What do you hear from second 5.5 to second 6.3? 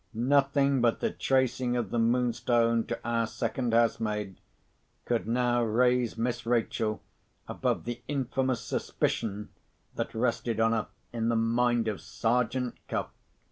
raise